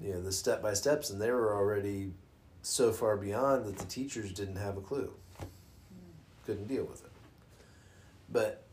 you 0.00 0.12
know, 0.12 0.20
the 0.20 0.32
step 0.32 0.62
by 0.62 0.74
steps, 0.74 1.10
and 1.10 1.20
they 1.20 1.30
were 1.30 1.54
already 1.54 2.12
so 2.62 2.92
far 2.92 3.16
beyond 3.16 3.64
that 3.64 3.78
the 3.78 3.86
teachers 3.86 4.32
didn't 4.32 4.56
have 4.56 4.76
a 4.76 4.80
clue, 4.80 5.12
mm. 5.40 5.46
couldn't 6.44 6.68
deal 6.68 6.84
with 6.84 7.04
it. 7.04 7.10
But 8.30 8.63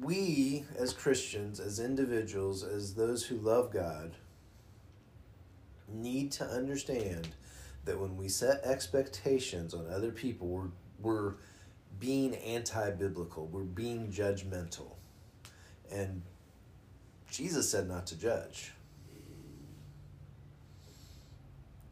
we, 0.00 0.64
as 0.78 0.92
Christians, 0.92 1.60
as 1.60 1.78
individuals, 1.80 2.62
as 2.62 2.94
those 2.94 3.24
who 3.24 3.36
love 3.36 3.72
God, 3.72 4.12
need 5.88 6.32
to 6.32 6.44
understand 6.44 7.28
that 7.84 7.98
when 7.98 8.16
we 8.16 8.28
set 8.28 8.62
expectations 8.64 9.74
on 9.74 9.86
other 9.90 10.10
people, 10.10 10.46
we're, 10.46 10.70
we're 11.00 11.34
being 11.98 12.34
anti 12.36 12.90
biblical, 12.92 13.46
we're 13.46 13.62
being 13.62 14.08
judgmental. 14.08 14.92
And 15.90 16.22
Jesus 17.30 17.70
said 17.70 17.88
not 17.88 18.06
to 18.08 18.16
judge. 18.16 18.72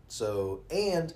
So, 0.08 0.62
and 0.70 1.12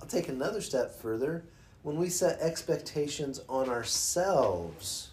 I'll 0.00 0.08
take 0.08 0.28
another 0.28 0.60
step 0.60 0.94
further. 0.94 1.44
When 1.82 1.96
we 1.96 2.08
set 2.08 2.40
expectations 2.40 3.40
on 3.48 3.68
ourselves, 3.68 5.10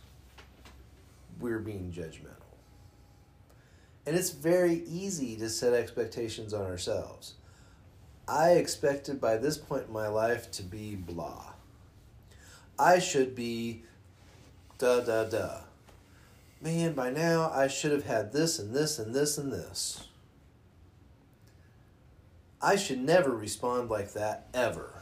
we're 1.40 1.60
being 1.60 1.92
judgmental. 1.92 2.34
And 4.06 4.16
it's 4.16 4.30
very 4.30 4.84
easy 4.88 5.36
to 5.38 5.50
set 5.50 5.74
expectations 5.74 6.54
on 6.54 6.66
ourselves. 6.66 7.34
I 8.28 8.52
expected 8.52 9.22
by 9.22 9.38
this 9.38 9.58
point 9.58 9.88
in 9.88 9.94
my 9.94 10.08
life 10.08 10.52
to 10.52 10.64
be 10.64 10.96
blah. 10.96 11.54
I 12.80 13.00
should 13.00 13.36
be 13.36 13.84
da 14.78 15.02
da 15.02 15.26
da. 15.26 15.62
Man, 16.62 16.94
by 16.94 17.10
now 17.10 17.52
I 17.54 17.68
should 17.68 17.92
have 17.92 18.06
had 18.06 18.34
this 18.34 18.60
and 18.60 18.74
this 18.74 19.00
and 19.00 19.14
this 19.14 19.38
and 19.38 19.52
this. 19.52 20.08
I 22.62 22.76
should 22.76 23.00
never 23.00 23.32
respond 23.32 23.90
like 23.90 24.14
that 24.14 24.48
ever. 24.54 24.97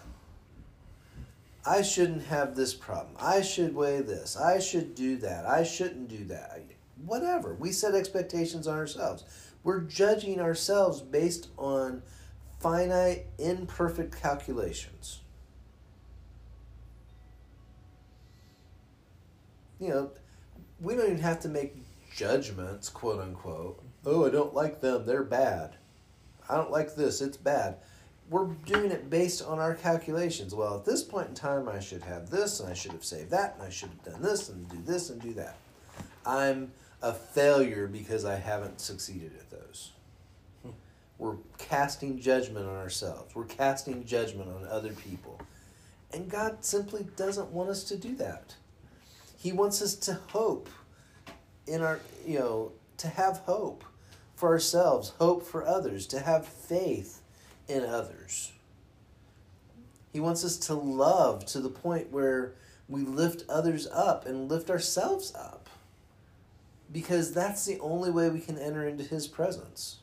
I 1.66 1.82
shouldn't 1.82 2.24
have 2.24 2.56
this 2.56 2.74
problem. 2.74 3.16
I 3.20 3.42
should 3.42 3.74
weigh 3.74 4.02
this. 4.02 4.38
I 4.38 4.60
should 4.60 4.94
do 4.94 5.18
that. 5.18 5.46
I 5.46 5.64
shouldn't 5.64 6.08
do 6.08 6.24
that. 6.26 6.62
Whatever. 7.04 7.56
We 7.56 7.72
set 7.72 7.96
expectations 7.96 8.68
on 8.68 8.78
ourselves. 8.78 9.24
We're 9.64 9.82
judging 9.82 10.40
ourselves 10.40 11.02
based 11.02 11.50
on 11.58 12.04
finite, 12.60 13.26
imperfect 13.40 14.22
calculations. 14.22 15.22
You 19.80 19.90
know, 19.90 20.12
we 20.80 20.96
don't 20.96 21.06
even 21.06 21.20
have 21.20 21.40
to 21.42 21.50
make 21.50 21.76
judgments, 22.16 22.90
quote 22.90 23.22
unquote. 23.22 23.84
Oh, 24.06 24.26
I 24.26 24.30
don't 24.30 24.54
like 24.54 24.82
them. 24.82 25.06
They're 25.06 25.24
bad. 25.24 25.76
I 26.48 26.58
don't 26.58 26.72
like 26.72 26.96
this. 26.96 27.22
It's 27.22 27.38
bad. 27.38 27.78
We're 28.30 28.48
doing 28.66 28.92
it 28.92 29.10
based 29.10 29.44
on 29.44 29.60
our 29.60 29.76
calculations. 29.76 30.56
Well, 30.56 30.78
at 30.78 30.86
this 30.86 31.04
point 31.04 31.30
in 31.30 31.36
time, 31.36 31.70
I 31.70 31.80
should 31.80 32.02
have 32.04 32.30
this, 32.30 32.60
and 32.60 32.70
I 32.70 32.74
should 32.74 32.92
have 32.92 33.06
saved 33.06 33.30
that, 33.32 33.56
and 33.56 33.64
I 33.64 33.70
should 33.70 33.90
have 33.90 34.04
done 34.04 34.22
this, 34.22 34.50
and 34.50 34.68
do 34.68 34.78
this, 34.84 35.10
and 35.12 35.22
do 35.22 35.34
that. 35.34 35.58
I'm 36.26 36.72
a 37.04 37.14
failure 37.14 37.88
because 37.88 38.26
I 38.26 38.36
haven't 38.36 38.82
succeeded 38.82 39.34
at 39.38 39.52
those. 39.52 39.92
Hmm. 40.64 40.72
we're 41.20 41.38
casting 41.60 42.20
judgment 42.20 42.68
on 42.68 42.76
ourselves. 42.76 43.36
We're 43.36 43.46
casting 43.46 44.06
judgment 44.06 44.50
on 44.50 44.66
other 44.68 44.94
people. 44.94 45.40
And 46.12 46.30
God 46.30 46.66
simply 46.66 47.06
doesn't 47.16 47.52
want 47.52 47.70
us 47.70 47.84
to 47.86 47.98
do 47.98 48.16
that. 48.16 48.56
He 49.38 49.52
wants 49.52 49.82
us 49.82 49.96
to 49.96 50.14
hope 50.30 50.70
in 51.68 51.82
our, 51.82 52.00
you 52.26 52.40
know, 52.40 52.72
to 52.98 53.08
have 53.08 53.40
hope 53.40 53.84
for 54.36 54.50
ourselves, 54.50 55.10
hope 55.20 55.46
for 55.46 55.66
others, 55.66 56.08
to 56.08 56.20
have 56.20 56.48
faith 56.48 57.22
in 57.68 57.84
others. 57.84 58.52
He 60.14 60.20
wants 60.20 60.46
us 60.46 60.58
to 60.68 60.74
love 60.74 61.46
to 61.48 61.60
the 61.60 61.70
point 61.70 62.12
where 62.12 62.54
we 62.88 63.02
lift 63.02 63.44
others 63.50 63.88
up 63.92 64.26
and 64.26 64.50
lift 64.50 64.70
ourselves 64.70 65.34
up. 65.36 65.70
Because 66.92 67.34
that's 67.34 67.66
the 67.66 67.80
only 67.80 68.12
way 68.12 68.30
we 68.30 68.40
can 68.40 68.58
enter 68.58 68.88
into 68.88 69.04
His 69.04 69.28
presence. 69.28 69.98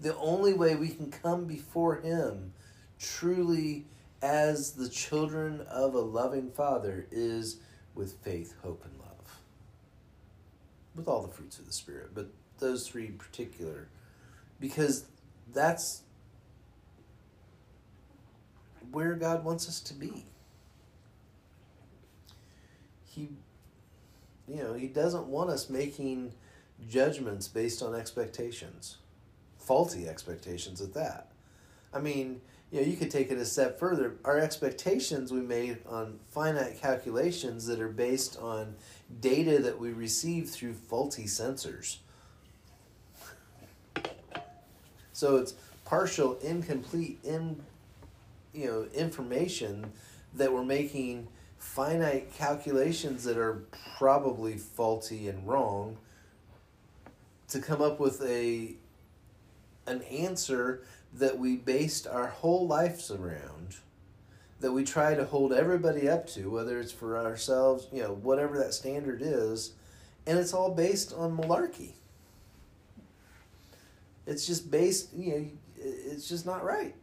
The 0.00 0.16
only 0.16 0.52
way 0.52 0.74
we 0.74 0.88
can 0.88 1.10
come 1.10 1.46
before 1.46 1.96
Him 1.96 2.52
truly 2.98 3.86
as 4.20 4.72
the 4.72 4.88
children 4.88 5.60
of 5.62 5.94
a 5.94 6.00
loving 6.00 6.50
Father 6.50 7.06
is 7.10 7.58
with 7.94 8.18
faith, 8.22 8.54
hope, 8.62 8.84
and 8.84 8.98
love. 8.98 9.40
With 10.94 11.08
all 11.08 11.22
the 11.22 11.32
fruits 11.32 11.58
of 11.58 11.66
the 11.66 11.72
Spirit, 11.72 12.10
but 12.14 12.28
those 12.58 12.86
three 12.86 13.06
in 13.06 13.18
particular. 13.18 13.88
Because 14.60 15.06
that's 15.52 16.02
where 18.92 19.14
God 19.14 19.44
wants 19.44 19.68
us 19.68 19.80
to 19.80 19.94
be. 19.94 20.24
He, 23.04 23.28
you 24.46 24.62
know, 24.62 24.74
He 24.74 24.86
doesn't 24.86 25.26
want 25.26 25.50
us 25.50 25.68
making 25.68 26.32
judgments 26.88 27.48
based 27.48 27.82
on 27.82 27.94
expectations, 27.94 28.98
faulty 29.58 30.08
expectations 30.08 30.80
at 30.80 30.94
that. 30.94 31.32
I 31.92 32.00
mean, 32.00 32.40
you 32.70 32.80
know, 32.80 32.86
you 32.86 32.96
could 32.96 33.10
take 33.10 33.30
it 33.30 33.36
a 33.36 33.44
step 33.44 33.78
further. 33.78 34.14
Our 34.24 34.38
expectations 34.38 35.30
we 35.30 35.40
made 35.40 35.78
on 35.86 36.18
finite 36.30 36.80
calculations 36.80 37.66
that 37.66 37.80
are 37.80 37.88
based 37.88 38.38
on 38.38 38.76
data 39.20 39.58
that 39.58 39.78
we 39.78 39.92
receive 39.92 40.48
through 40.48 40.72
faulty 40.72 41.24
sensors. 41.24 41.98
So 45.12 45.36
it's 45.36 45.54
partial, 45.84 46.38
incomplete, 46.38 47.18
in 47.22 47.62
you 48.52 48.66
know, 48.66 48.86
information 48.94 49.92
that 50.34 50.52
we're 50.52 50.64
making 50.64 51.28
finite 51.58 52.34
calculations 52.34 53.24
that 53.24 53.38
are 53.38 53.62
probably 53.96 54.56
faulty 54.56 55.28
and 55.28 55.46
wrong 55.46 55.96
to 57.48 57.60
come 57.60 57.80
up 57.80 58.00
with 58.00 58.20
a 58.22 58.74
an 59.86 60.02
answer 60.02 60.82
that 61.14 61.38
we 61.38 61.56
based 61.56 62.06
our 62.06 62.28
whole 62.28 62.66
lives 62.66 63.10
around 63.10 63.76
that 64.60 64.72
we 64.72 64.84
try 64.84 65.14
to 65.14 65.24
hold 65.24 65.52
everybody 65.52 66.08
up 66.08 66.26
to 66.26 66.50
whether 66.50 66.80
it's 66.80 66.92
for 66.92 67.16
ourselves 67.16 67.86
you 67.92 68.02
know 68.02 68.14
whatever 68.14 68.58
that 68.58 68.74
standard 68.74 69.20
is 69.22 69.72
and 70.26 70.38
it's 70.38 70.52
all 70.52 70.70
based 70.70 71.12
on 71.12 71.36
malarkey. 71.36 71.92
It's 74.26 74.46
just 74.46 74.70
based 74.70 75.12
you 75.14 75.32
know 75.32 75.46
it's 75.76 76.28
just 76.28 76.46
not 76.46 76.64
right 76.64 76.94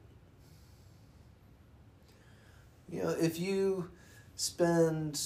you 2.92 3.04
know 3.04 3.10
if 3.10 3.40
you 3.40 3.90
spend 4.36 5.20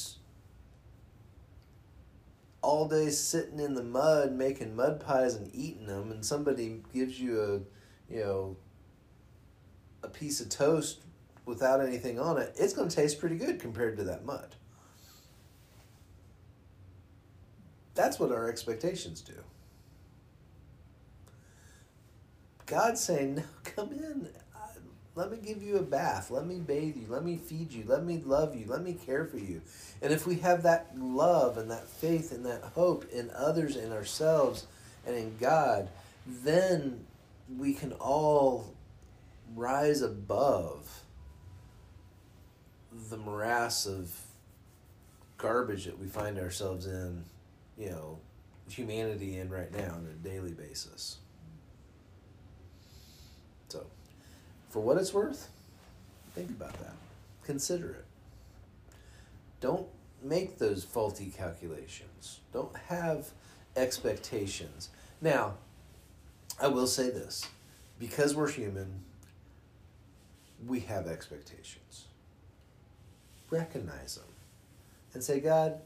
all 2.61 2.87
day 2.87 3.09
sitting 3.09 3.59
in 3.59 3.73
the 3.73 3.83
mud 3.83 4.33
making 4.33 4.75
mud 4.75 4.99
pies 4.99 5.35
and 5.35 5.49
eating 5.53 5.85
them 5.85 6.11
and 6.11 6.25
somebody 6.25 6.81
gives 6.93 7.19
you 7.19 7.41
a 7.41 8.13
you 8.13 8.19
know 8.19 8.57
a 10.03 10.07
piece 10.07 10.39
of 10.39 10.49
toast 10.49 11.01
without 11.45 11.81
anything 11.81 12.19
on 12.19 12.37
it 12.37 12.53
it's 12.57 12.73
going 12.73 12.87
to 12.87 12.95
taste 12.95 13.19
pretty 13.19 13.35
good 13.37 13.59
compared 13.59 13.97
to 13.97 14.03
that 14.03 14.25
mud. 14.25 14.55
That's 17.95 18.19
what 18.19 18.31
our 18.31 18.49
expectations 18.49 19.21
do. 19.21 19.35
God's 22.65 23.01
saying 23.01 23.35
no 23.35 23.43
come 23.63 23.91
in 23.91 24.29
let 25.15 25.31
me 25.31 25.37
give 25.37 25.61
you 25.61 25.77
a 25.77 25.83
bath. 25.83 26.31
Let 26.31 26.47
me 26.47 26.59
bathe 26.59 26.97
you. 26.97 27.05
Let 27.07 27.23
me 27.23 27.37
feed 27.37 27.71
you. 27.71 27.83
Let 27.85 28.03
me 28.03 28.21
love 28.25 28.55
you. 28.55 28.65
Let 28.67 28.81
me 28.81 28.93
care 28.93 29.25
for 29.25 29.37
you. 29.37 29.61
And 30.01 30.11
if 30.11 30.25
we 30.25 30.35
have 30.37 30.63
that 30.63 30.97
love 30.97 31.57
and 31.57 31.69
that 31.69 31.87
faith 31.87 32.31
and 32.31 32.45
that 32.45 32.63
hope 32.73 33.05
in 33.11 33.29
others, 33.31 33.75
in 33.75 33.91
ourselves, 33.91 34.65
and 35.05 35.15
in 35.15 35.37
God, 35.39 35.89
then 36.25 37.05
we 37.57 37.73
can 37.73 37.91
all 37.93 38.73
rise 39.55 40.01
above 40.01 41.03
the 43.09 43.17
morass 43.17 43.85
of 43.85 44.11
garbage 45.37 45.85
that 45.85 45.99
we 45.99 46.07
find 46.07 46.39
ourselves 46.39 46.87
in, 46.87 47.23
you 47.77 47.89
know, 47.89 48.17
humanity 48.69 49.37
in 49.37 49.49
right 49.49 49.71
now 49.71 49.93
on 49.93 50.07
a 50.09 50.27
daily 50.27 50.53
basis. 50.53 51.17
So 53.67 53.85
for 54.73 54.79
what 54.79 54.97
it's 54.97 55.13
worth, 55.13 55.49
think 56.33 56.49
about 56.49 56.73
that. 56.79 56.95
Consider 57.45 57.91
it. 57.91 58.05
Don't 59.61 59.85
make 60.23 60.57
those 60.57 60.83
faulty 60.83 61.27
calculations. 61.27 62.39
Don't 62.51 62.75
have 62.87 63.29
expectations. 63.75 64.89
Now, 65.21 65.53
I 66.59 66.69
will 66.69 66.87
say 66.87 67.11
this 67.11 67.47
because 67.99 68.33
we're 68.33 68.49
human, 68.49 69.01
we 70.65 70.79
have 70.79 71.05
expectations. 71.05 72.05
Recognize 73.51 74.15
them 74.15 74.25
and 75.13 75.23
say, 75.23 75.39
God, 75.39 75.81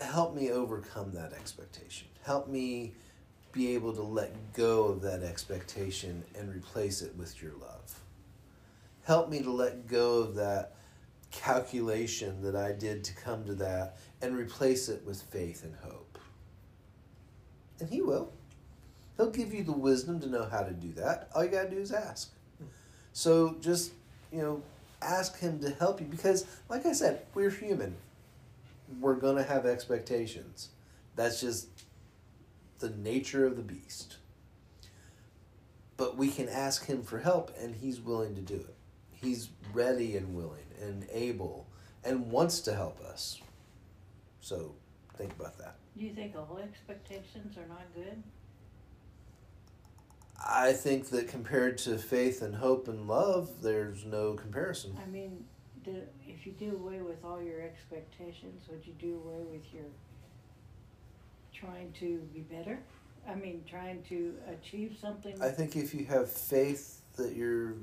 help 0.00 0.34
me 0.34 0.50
overcome 0.50 1.12
that 1.12 1.34
expectation. 1.34 2.08
Help 2.22 2.48
me 2.48 2.92
be 3.52 3.74
able 3.74 3.92
to 3.92 4.02
let 4.02 4.54
go 4.54 4.84
of 4.84 5.02
that 5.02 5.22
expectation 5.22 6.24
and 6.34 6.54
replace 6.54 7.02
it 7.02 7.14
with 7.16 7.42
your 7.42 7.52
love. 7.52 8.00
Help 9.04 9.28
me 9.28 9.42
to 9.42 9.50
let 9.50 9.86
go 9.86 10.18
of 10.18 10.34
that 10.36 10.74
calculation 11.30 12.42
that 12.42 12.56
I 12.56 12.72
did 12.72 13.04
to 13.04 13.14
come 13.14 13.44
to 13.44 13.54
that 13.56 13.96
and 14.20 14.36
replace 14.36 14.88
it 14.88 15.04
with 15.04 15.22
faith 15.22 15.64
and 15.64 15.74
hope. 15.82 16.18
And 17.80 17.88
He 17.88 18.00
will. 18.00 18.32
He'll 19.16 19.30
give 19.30 19.52
you 19.52 19.64
the 19.64 19.72
wisdom 19.72 20.20
to 20.20 20.28
know 20.28 20.44
how 20.44 20.62
to 20.62 20.72
do 20.72 20.92
that. 20.94 21.28
All 21.34 21.44
you 21.44 21.50
got 21.50 21.64
to 21.64 21.70
do 21.70 21.78
is 21.80 21.92
ask. 21.92 22.30
So 23.12 23.56
just, 23.60 23.92
you 24.32 24.40
know, 24.40 24.62
ask 25.02 25.38
Him 25.38 25.58
to 25.60 25.70
help 25.70 26.00
you 26.00 26.06
because, 26.06 26.46
like 26.68 26.86
I 26.86 26.92
said, 26.92 27.22
we're 27.34 27.50
human. 27.50 27.96
We're 29.00 29.16
going 29.16 29.36
to 29.36 29.42
have 29.42 29.66
expectations. 29.66 30.68
That's 31.16 31.40
just 31.40 31.68
the 32.82 32.90
nature 32.90 33.46
of 33.46 33.56
the 33.56 33.62
beast. 33.62 34.16
But 35.96 36.16
we 36.16 36.28
can 36.28 36.48
ask 36.48 36.86
him 36.86 37.02
for 37.02 37.20
help, 37.20 37.54
and 37.58 37.76
he's 37.76 38.00
willing 38.00 38.34
to 38.34 38.40
do 38.40 38.56
it. 38.56 38.74
He's 39.12 39.50
ready 39.72 40.16
and 40.16 40.34
willing 40.34 40.66
and 40.82 41.06
able 41.12 41.68
and 42.04 42.30
wants 42.30 42.60
to 42.62 42.74
help 42.74 43.00
us. 43.00 43.40
So 44.40 44.74
think 45.16 45.32
about 45.38 45.56
that. 45.58 45.76
Do 45.96 46.04
you 46.04 46.12
think 46.12 46.34
all 46.36 46.58
expectations 46.58 47.56
are 47.56 47.68
not 47.68 47.84
good? 47.94 48.20
I 50.44 50.72
think 50.72 51.10
that 51.10 51.28
compared 51.28 51.78
to 51.78 51.98
faith 51.98 52.42
and 52.42 52.56
hope 52.56 52.88
and 52.88 53.06
love, 53.06 53.62
there's 53.62 54.04
no 54.04 54.34
comparison. 54.34 54.98
I 55.00 55.08
mean, 55.08 55.44
do, 55.84 56.02
if 56.26 56.44
you 56.46 56.52
do 56.52 56.74
away 56.74 57.00
with 57.00 57.24
all 57.24 57.40
your 57.40 57.60
expectations, 57.62 58.64
would 58.68 58.84
you 58.84 58.94
do 58.98 59.22
away 59.24 59.44
with 59.52 59.72
your 59.72 59.84
trying 61.62 61.92
to 62.00 62.18
be 62.34 62.40
better? 62.40 62.78
I 63.28 63.34
mean, 63.34 63.62
trying 63.68 64.02
to 64.08 64.34
achieve 64.48 64.96
something? 65.00 65.40
I 65.40 65.48
think 65.48 65.76
if 65.76 65.94
you 65.94 66.04
have 66.06 66.30
faith 66.30 67.02
that 67.16 67.34
you're 67.36 67.74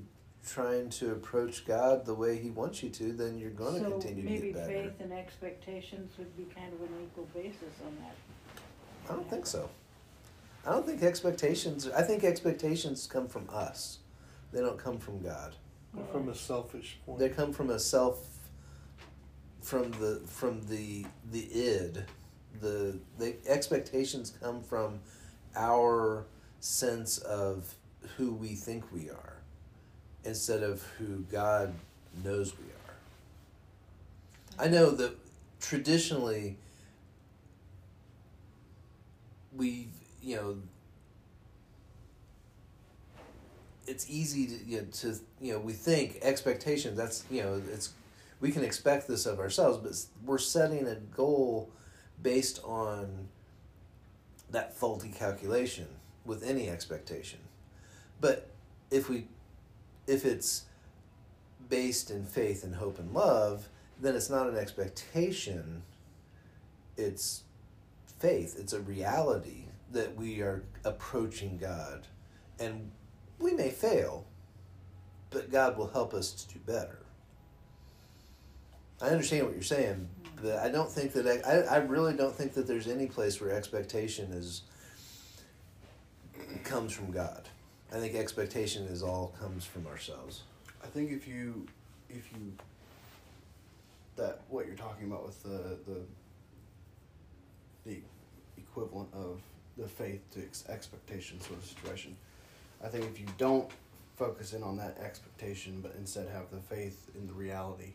trying 0.45 0.89
to 0.89 1.11
approach 1.11 1.65
God 1.65 2.05
the 2.05 2.13
way 2.13 2.37
He 2.37 2.49
wants 2.49 2.83
you 2.83 2.89
to, 2.89 3.13
then 3.13 3.37
you're 3.37 3.51
going 3.51 3.83
to 3.83 3.89
continue 3.89 4.23
to 4.23 4.29
get 4.29 4.53
better. 4.53 4.67
Maybe 4.67 4.83
faith 4.83 4.99
and 4.99 5.13
expectations 5.13 6.11
would 6.17 6.35
be 6.35 6.43
kind 6.53 6.73
of 6.73 6.81
an 6.81 6.89
equal 7.03 7.27
basis 7.33 7.73
on 7.85 7.95
that. 8.03 8.15
I 9.09 9.15
don't 9.15 9.29
think 9.29 9.45
so. 9.45 9.69
I 10.65 10.71
don't 10.71 10.85
think 10.85 11.01
expectations. 11.03 11.89
I 11.89 12.01
think 12.01 12.23
expectations 12.23 13.07
come 13.07 13.27
from 13.27 13.47
us. 13.51 13.99
They 14.51 14.59
don't 14.59 14.77
come 14.77 14.97
from 14.97 15.21
God. 15.21 15.55
From 16.11 16.29
a 16.29 16.35
selfish 16.35 16.99
point. 17.05 17.19
They 17.19 17.29
come 17.29 17.53
from 17.53 17.69
a 17.69 17.79
self. 17.79 18.25
From 19.61 19.91
the 19.91 20.21
from 20.25 20.61
the 20.67 21.05
the 21.31 21.51
id, 21.51 22.05
the 22.61 22.99
the 23.17 23.35
expectations 23.47 24.33
come 24.41 24.61
from 24.61 24.99
our 25.55 26.25
sense 26.59 27.17
of 27.19 27.73
who 28.17 28.33
we 28.33 28.49
think 28.49 28.91
we 28.91 29.09
are, 29.09 29.37
instead 30.23 30.63
of 30.63 30.83
who 30.97 31.19
God 31.31 31.73
knows 32.23 32.53
we 32.57 32.65
are. 32.65 34.65
I 34.65 34.69
know 34.69 34.91
that 34.91 35.15
traditionally 35.59 36.57
we 39.55 39.87
you 40.21 40.35
know 40.35 40.57
it's 43.87 44.09
easy 44.09 44.45
to 44.45 44.65
you 44.65 44.77
know, 44.77 44.87
to 44.91 45.15
you 45.41 45.53
know 45.53 45.59
we 45.59 45.73
think 45.73 46.19
expectations 46.21 46.97
that's 46.97 47.25
you 47.29 47.41
know 47.41 47.61
it's 47.73 47.93
we 48.39 48.51
can 48.51 48.63
expect 48.63 49.07
this 49.07 49.25
of 49.25 49.39
ourselves 49.39 49.77
but 49.77 50.27
we're 50.27 50.37
setting 50.37 50.87
a 50.87 50.95
goal 50.95 51.69
based 52.21 52.59
on 52.63 53.27
that 54.51 54.75
faulty 54.75 55.09
calculation 55.09 55.87
with 56.25 56.43
any 56.43 56.69
expectation. 56.69 57.39
But 58.19 58.49
if 58.91 59.09
we 59.09 59.27
if 60.07 60.25
it's 60.25 60.65
based 61.69 62.09
in 62.09 62.25
faith 62.25 62.63
and 62.63 62.75
hope 62.75 62.97
and 62.97 63.13
love 63.13 63.69
then 64.01 64.15
it's 64.15 64.29
not 64.29 64.47
an 64.47 64.57
expectation. 64.57 65.83
It's 66.97 67.43
faith. 68.19 68.55
It's 68.59 68.73
a 68.73 68.79
reality 68.79 69.65
that 69.91 70.15
we 70.15 70.41
are 70.41 70.63
approaching 70.85 71.57
god. 71.57 72.07
And 72.59 72.91
we 73.39 73.53
may 73.53 73.69
fail, 73.69 74.25
but 75.29 75.51
God 75.51 75.77
will 75.77 75.87
help 75.87 76.13
us 76.13 76.31
to 76.31 76.53
do 76.53 76.59
better. 76.65 76.99
I 79.01 79.07
understand 79.07 79.45
what 79.45 79.53
you're 79.53 79.63
saying, 79.63 80.09
I 80.45 80.69
don't 80.69 80.89
think 80.89 81.13
that 81.13 81.27
I, 81.45 81.75
I 81.75 81.77
really 81.77 82.13
don't 82.13 82.33
think 82.33 82.53
that 82.53 82.67
there's 82.67 82.87
any 82.87 83.07
place 83.07 83.39
where 83.41 83.51
expectation 83.51 84.31
is 84.31 84.63
comes 86.63 86.93
from 86.93 87.11
God. 87.11 87.47
I 87.91 87.97
think 87.99 88.15
expectation 88.15 88.85
is 88.85 89.03
all 89.03 89.33
comes 89.39 89.65
from 89.65 89.87
ourselves. 89.87 90.43
I 90.83 90.87
think 90.87 91.11
if 91.11 91.27
you 91.27 91.67
if 92.09 92.31
you 92.31 92.53
that 94.15 94.41
what 94.49 94.65
you're 94.65 94.75
talking 94.75 95.07
about 95.07 95.25
with 95.25 95.41
the 95.43 95.77
the 95.85 96.01
the 97.85 98.01
equivalent 98.57 99.09
of 99.13 99.41
the 99.77 99.87
faith 99.87 100.21
to 100.31 100.71
expectation 100.71 101.39
sort 101.39 101.59
of 101.59 101.65
situation 101.65 102.15
I 102.83 102.87
think 102.87 103.05
if 103.05 103.19
you 103.19 103.25
don't 103.37 103.69
focus 104.15 104.53
in 104.53 104.63
on 104.63 104.77
that 104.77 104.97
expectation, 105.03 105.79
but 105.81 105.93
instead 105.97 106.27
have 106.29 106.49
the 106.51 106.59
faith 106.59 107.09
in 107.15 107.27
the 107.27 107.33
reality, 107.33 107.93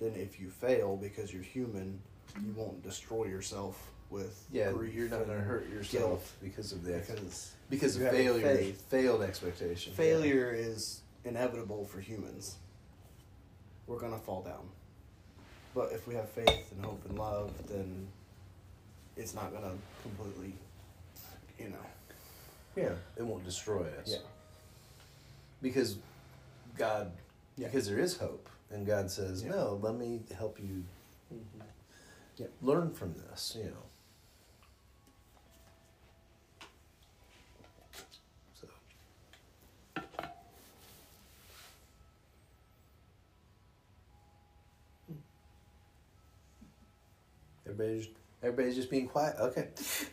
then 0.00 0.14
if 0.14 0.40
you 0.40 0.50
fail 0.50 0.96
because 0.96 1.32
you're 1.32 1.42
human, 1.42 2.00
you 2.40 2.52
won't 2.56 2.82
destroy 2.82 3.24
yourself 3.24 3.90
with 4.10 4.44
yeah. 4.52 4.70
You're 4.70 5.08
not 5.08 5.26
going 5.26 5.38
to 5.38 5.44
hurt 5.44 5.68
yourself 5.70 6.36
because 6.42 6.72
of 6.72 6.84
the 6.84 6.92
because 6.92 7.54
because 7.68 7.96
of 7.96 8.10
failure, 8.10 8.56
faith, 8.56 8.82
failed 8.90 9.22
expectation. 9.22 9.92
Failure 9.92 10.54
yeah. 10.54 10.66
is 10.66 11.00
inevitable 11.24 11.84
for 11.84 12.00
humans. 12.00 12.56
We're 13.86 13.98
going 13.98 14.12
to 14.12 14.18
fall 14.18 14.42
down, 14.42 14.68
but 15.74 15.92
if 15.92 16.06
we 16.06 16.14
have 16.14 16.28
faith 16.28 16.72
and 16.72 16.84
hope 16.84 17.02
and 17.08 17.18
love, 17.18 17.50
then 17.68 18.06
it's 19.16 19.34
not 19.34 19.50
going 19.50 19.64
to 19.64 19.72
completely, 20.02 20.54
you 21.58 21.70
know 21.70 21.86
yeah, 22.78 22.92
it 23.16 23.22
won't 23.24 23.44
destroy 23.44 23.86
us. 24.00 24.06
Yeah. 24.06 24.18
Because 25.60 25.96
God, 26.76 27.10
yeah. 27.56 27.66
because 27.66 27.88
there 27.88 27.98
is 27.98 28.16
hope, 28.16 28.48
and 28.70 28.86
God 28.86 29.10
says, 29.10 29.42
yeah. 29.42 29.50
"No, 29.50 29.78
let 29.82 29.94
me 29.94 30.20
help 30.36 30.58
you 30.60 30.84
mm-hmm. 31.32 31.62
yeah. 32.36 32.46
learn 32.62 32.92
from 32.92 33.14
this." 33.14 33.56
You 33.58 33.64
know. 33.64 33.86
So. 38.60 38.68
Everybody's 47.66 48.08
everybody's 48.42 48.76
just 48.76 48.90
being 48.90 49.08
quiet. 49.08 49.36
Okay, 49.38 49.68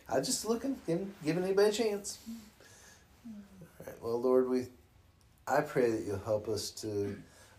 I'm 0.08 0.24
just 0.24 0.44
looking, 0.46 0.76
giving, 0.86 1.12
giving 1.24 1.44
anybody 1.44 1.68
a 1.68 1.72
chance. 1.72 2.18
All 3.26 3.86
right. 3.86 4.02
Well, 4.02 4.20
Lord, 4.20 4.48
we, 4.48 4.66
I 5.46 5.60
pray 5.60 5.90
that 5.90 6.04
you'll 6.06 6.18
help 6.18 6.48
us 6.48 6.70
to 6.82 7.16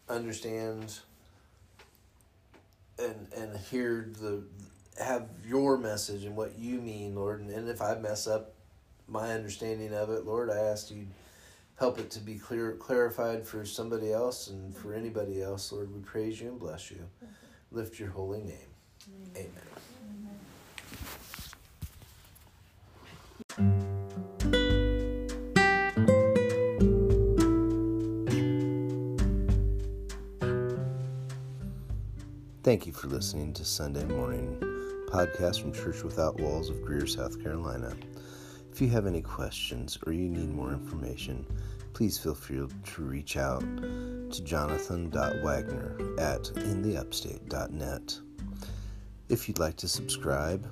understand 0.09 0.99
and 2.99 3.27
and 3.35 3.57
hear 3.57 4.09
the 4.19 4.43
have 4.99 5.27
your 5.45 5.77
message 5.77 6.23
and 6.23 6.35
what 6.35 6.57
you 6.57 6.81
mean, 6.81 7.15
Lord. 7.15 7.41
And, 7.41 7.51
and 7.51 7.69
if 7.69 7.81
I 7.81 7.95
mess 7.95 8.27
up 8.27 8.53
my 9.07 9.31
understanding 9.31 9.93
of 9.93 10.09
it, 10.09 10.25
Lord, 10.25 10.49
I 10.49 10.57
ask 10.57 10.89
you 10.89 11.07
help 11.77 11.99
it 11.99 12.09
to 12.11 12.19
be 12.19 12.35
clear 12.35 12.73
clarified 12.73 13.45
for 13.45 13.65
somebody 13.65 14.11
else 14.11 14.47
and 14.47 14.75
for 14.75 14.93
anybody 14.93 15.41
else. 15.41 15.71
Lord, 15.71 15.93
we 15.93 16.01
praise 16.01 16.41
you 16.41 16.49
and 16.49 16.59
bless 16.59 16.89
you. 16.91 16.97
Mm-hmm. 16.97 17.77
Lift 17.77 17.99
your 17.99 18.09
holy 18.09 18.41
name. 18.41 18.73
Amen. 19.35 19.66
Thank 32.67 32.85
you 32.85 32.91
for 32.91 33.07
listening 33.07 33.53
to 33.53 33.63
Sunday 33.63 34.03
Morning 34.03 34.57
Podcast 35.07 35.61
from 35.61 35.71
Church 35.71 36.03
Without 36.03 36.37
Walls 36.41 36.69
of 36.69 36.81
Greer, 36.81 37.07
South 37.07 37.41
Carolina. 37.41 37.95
If 38.73 38.81
you 38.81 38.89
have 38.89 39.05
any 39.05 39.21
questions 39.21 39.97
or 40.05 40.11
you 40.11 40.27
need 40.27 40.53
more 40.53 40.73
information, 40.73 41.45
please 41.93 42.17
feel 42.17 42.35
free 42.35 42.57
to 42.57 43.01
reach 43.01 43.37
out 43.37 43.61
to 43.61 44.43
jonathan.wagner 44.43 45.95
at 46.19 46.43
intheupstate.net. 46.43 48.19
If 49.29 49.47
you'd 49.47 49.59
like 49.59 49.77
to 49.77 49.87
subscribe, 49.87 50.67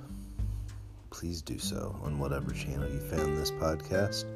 please 1.08 1.40
do 1.40 1.58
so 1.58 1.98
on 2.02 2.18
whatever 2.18 2.50
channel 2.50 2.90
you 2.90 3.00
found 3.00 3.38
this 3.38 3.52
podcast. 3.52 4.26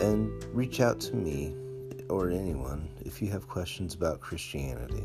And 0.00 0.42
reach 0.54 0.80
out 0.80 1.00
to 1.00 1.16
me 1.16 1.54
or 2.08 2.30
anyone 2.30 2.88
if 3.04 3.20
you 3.20 3.28
have 3.28 3.46
questions 3.46 3.92
about 3.92 4.22
Christianity. 4.22 5.04